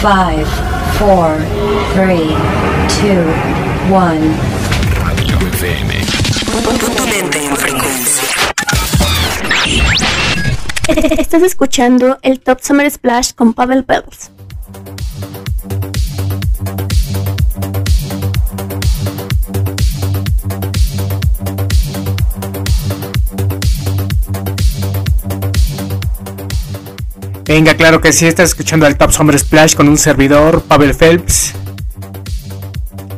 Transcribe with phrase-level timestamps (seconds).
[0.00, 0.08] 5,
[0.98, 1.36] 4,
[1.92, 3.18] 3, 2,
[3.90, 4.00] 1.
[4.98, 5.94] Radio FM.
[7.36, 8.24] en frecuencia.
[11.18, 14.30] Estás escuchando el Top Summer Splash con Pavel Pels.
[27.52, 31.52] Venga, claro que sí, estás escuchando al Top Summer Splash con un servidor, Pavel Phelps.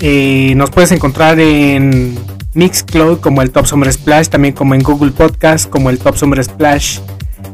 [0.00, 2.14] Eh, nos puedes encontrar en
[2.52, 6.44] Mixcloud como el Top Summer Splash, también como en Google Podcast como el Top Summer
[6.44, 6.98] Splash,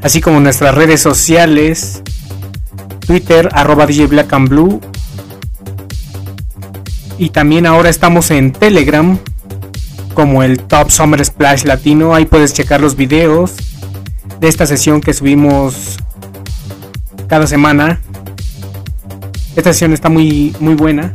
[0.03, 2.03] así como en nuestras redes sociales,
[3.07, 4.81] Twitter, arroba Black and Blue.
[7.19, 9.17] Y también ahora estamos en Telegram
[10.13, 12.17] como el Top Summer Splash Latino.
[12.17, 13.53] Ahí puedes checar los videos
[14.41, 15.99] de esta sesión que subimos
[17.35, 17.99] cada semana.
[19.57, 21.13] Esta sesión está muy, muy buena.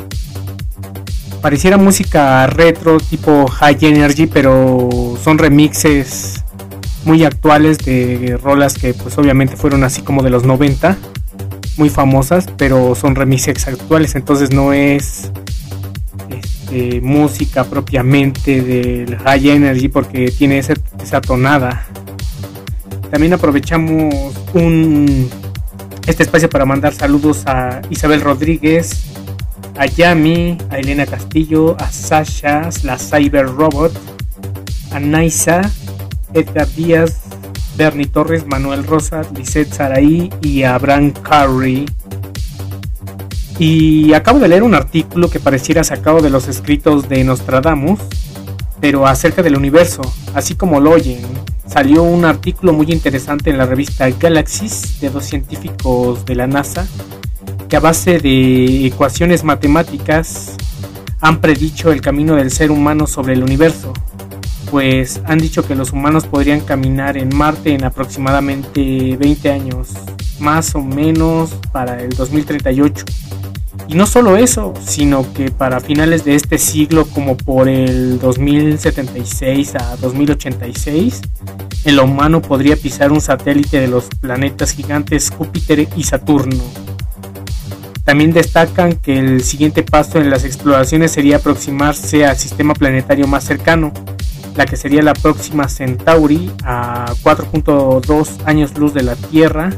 [1.41, 4.89] Pareciera música retro tipo High Energy, pero
[5.23, 6.43] son remixes
[7.05, 10.97] muy actuales de rolas que pues obviamente fueron así como de los 90,
[11.77, 15.31] muy famosas, pero son remixes actuales, entonces no es
[16.29, 21.87] este, música propiamente del High Energy porque tiene esa, esa tonada.
[23.09, 24.13] También aprovechamos
[24.53, 25.38] un
[26.09, 29.03] este espacio para mandar saludos a Isabel Rodríguez,
[29.77, 33.93] a Yami, a Elena Castillo, a Sasha, la Cyber Robot,
[34.91, 35.61] a Naisa,
[36.33, 37.21] Edgar Díaz,
[37.77, 41.85] Bernie Torres, Manuel Rosa, Lisette Saraí y a Abraham Curry.
[43.59, 47.99] Y acabo de leer un artículo que pareciera sacado de los escritos de Nostradamus,
[48.81, 50.01] pero acerca del universo,
[50.33, 51.21] así como lo oyen
[51.69, 56.87] salió un artículo muy interesante en la revista Galaxies de dos científicos de la NASA
[57.69, 60.55] que a base de ecuaciones matemáticas
[61.21, 63.93] han predicho el camino del ser humano sobre el universo,
[64.71, 69.89] pues han dicho que los humanos podrían caminar en Marte en aproximadamente 20 años,
[70.39, 73.05] más o menos para el 2038.
[73.89, 79.75] Y no solo eso, sino que para finales de este siglo, como por el 2076
[79.77, 81.21] a 2086,
[81.85, 86.63] el humano podría pisar un satélite de los planetas gigantes Júpiter y Saturno.
[88.03, 93.43] También destacan que el siguiente paso en las exploraciones sería aproximarse al sistema planetario más
[93.43, 93.91] cercano,
[94.55, 99.71] la que sería la próxima Centauri a 4.2 años luz de la Tierra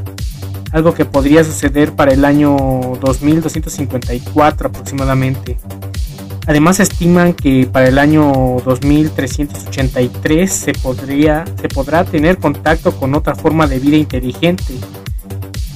[0.72, 2.56] algo que podría suceder para el año
[3.00, 5.58] 2254 aproximadamente.
[6.46, 8.32] Además estiman que para el año
[8.64, 14.74] 2383 se, podría, se podrá tener contacto con otra forma de vida inteligente.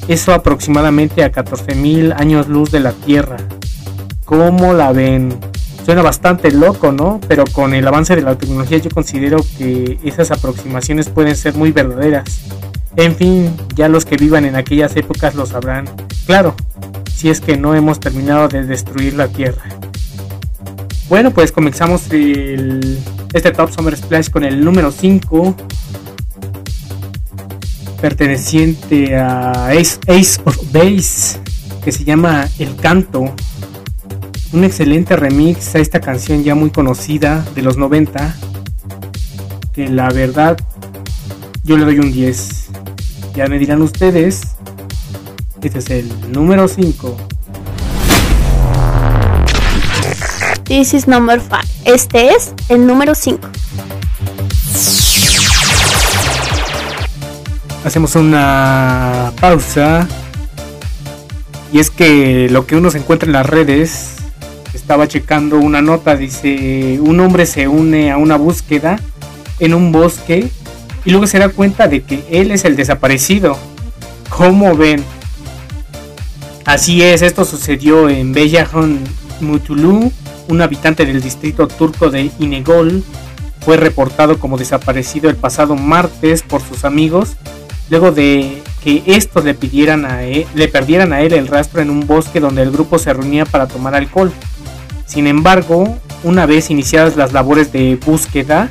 [0.09, 3.37] Eso aproximadamente a 14.000 años luz de la Tierra.
[4.25, 5.37] ¿Cómo la ven?
[5.85, 7.21] Suena bastante loco, ¿no?
[7.29, 11.71] Pero con el avance de la tecnología yo considero que esas aproximaciones pueden ser muy
[11.71, 12.25] verdaderas.
[12.97, 15.85] En fin, ya los que vivan en aquellas épocas lo sabrán.
[16.25, 16.55] Claro,
[17.15, 19.65] si es que no hemos terminado de destruir la Tierra.
[21.09, 25.55] Bueno, pues comenzamos este Top Summer Splash con el número 5,
[28.01, 31.39] perteneciente a Ace, Ace of Base,
[31.85, 33.33] que se llama El Canto.
[34.53, 38.35] Un excelente remix a esta canción ya muy conocida de los 90,
[39.73, 40.57] que la verdad
[41.63, 42.66] yo le doy un 10.
[43.37, 44.57] Ya me dirán ustedes.
[45.63, 47.15] Este es el número 5.
[50.65, 51.57] This is number 5.
[51.85, 53.47] Este es el número 5.
[57.85, 60.09] Hacemos una pausa.
[61.75, 64.15] Y es que lo que uno se encuentra en las redes,
[64.73, 68.99] estaba checando una nota, dice, un hombre se une a una búsqueda
[69.59, 70.51] en un bosque
[71.07, 73.57] y luego se da cuenta de que él es el desaparecido.
[74.29, 75.03] ¿Cómo ven?
[76.65, 78.99] Así es, esto sucedió en Beyahan
[79.41, 80.13] Mutulu,
[80.49, 83.05] un habitante del distrito turco de Inegol,
[83.61, 87.37] fue reportado como desaparecido el pasado martes por sus amigos,
[87.89, 92.07] luego de que estos le, pidieran a le perdieran a él el rastro en un
[92.07, 94.33] bosque donde el grupo se reunía para tomar alcohol.
[95.07, 98.71] Sin embargo, una vez iniciadas las labores de búsqueda,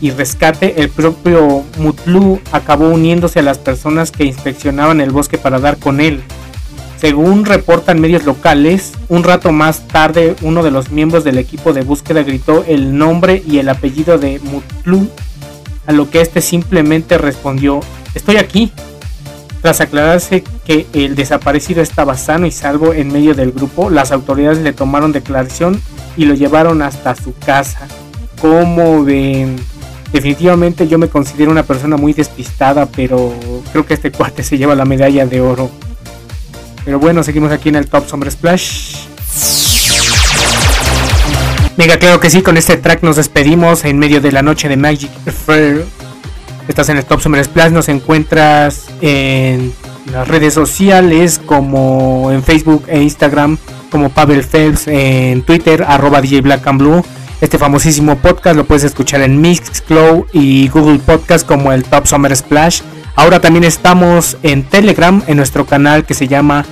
[0.00, 5.58] y rescate, el propio Mutlu acabó uniéndose a las personas que inspeccionaban el bosque para
[5.58, 6.22] dar con él.
[6.98, 11.82] Según reportan medios locales, un rato más tarde uno de los miembros del equipo de
[11.82, 15.08] búsqueda gritó el nombre y el apellido de Mutlu,
[15.86, 17.80] a lo que este simplemente respondió,
[18.14, 18.72] estoy aquí.
[19.62, 24.58] Tras aclararse que el desaparecido estaba sano y salvo en medio del grupo, las autoridades
[24.58, 25.80] le tomaron declaración
[26.16, 27.88] y lo llevaron hasta su casa.
[28.40, 29.56] Como ven,
[30.12, 33.32] definitivamente yo me considero una persona muy despistada, pero
[33.72, 35.70] creo que este cuate se lleva la medalla de oro.
[36.84, 38.96] Pero bueno, seguimos aquí en el Top Summer Splash.
[41.76, 44.76] Venga, claro que sí, con este track nos despedimos en medio de la noche de
[44.76, 45.84] Magic Fair.
[46.68, 49.74] Estás en el Top Summer Splash, nos encuentras en
[50.10, 53.58] las redes sociales como en Facebook e Instagram
[53.90, 57.04] como Pavel Phelps, en Twitter arroba DJ Black and Blue.
[57.40, 62.34] Este famosísimo podcast lo puedes escuchar en Mixcloud y Google Podcast como el Top Summer
[62.34, 62.80] Splash.
[63.14, 66.64] Ahora también estamos en Telegram en nuestro canal que se llama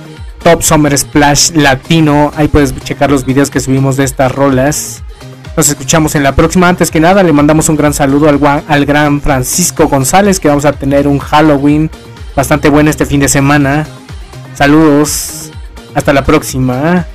[0.43, 2.31] Top Summer Splash Latino.
[2.35, 5.03] Ahí puedes checar los videos que subimos de estas rolas.
[5.55, 6.67] Nos escuchamos en la próxima.
[6.67, 10.65] Antes que nada, le mandamos un gran saludo al, al gran Francisco González, que vamos
[10.65, 11.91] a tener un Halloween
[12.35, 13.85] bastante bueno este fin de semana.
[14.55, 15.51] Saludos.
[15.93, 17.05] Hasta la próxima.